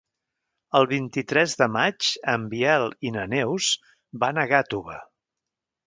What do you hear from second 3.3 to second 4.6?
Neus van a